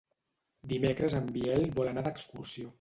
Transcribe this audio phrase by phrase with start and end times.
[0.71, 2.69] Dimecres en Biel vol anar d'excursió.